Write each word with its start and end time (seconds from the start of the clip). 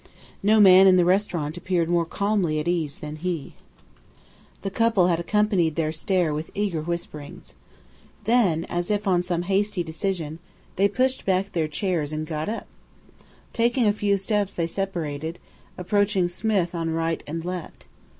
No 0.41 0.59
man 0.59 0.87
in 0.87 0.95
the 0.95 1.05
restaurant 1.05 1.57
appeared 1.57 1.87
more 1.87 2.07
calmly 2.07 2.57
at 2.57 2.67
ease 2.67 2.97
than 2.97 3.17
he. 3.17 3.53
The 4.63 4.71
couple 4.71 5.09
had 5.09 5.19
accompanied 5.19 5.75
their 5.75 5.91
stare 5.91 6.33
with 6.33 6.49
eager 6.55 6.81
whisperings. 6.81 7.53
Then, 8.23 8.65
as 8.65 8.89
if 8.89 9.07
on 9.07 9.21
some 9.21 9.43
hasty 9.43 9.83
decision, 9.83 10.39
they 10.75 10.87
pushed 10.87 11.23
back 11.23 11.51
their 11.51 11.67
chairs 11.67 12.11
and 12.11 12.25
got 12.25 12.49
up. 12.49 12.65
Taking 13.53 13.85
a 13.85 13.93
few 13.93 14.17
steps 14.17 14.55
they 14.55 14.65
separated, 14.65 15.37
approaching 15.77 16.27
Smith 16.27 16.73
on 16.73 16.89
right 16.89 17.21
and 17.27 17.45
left. 17.45 17.85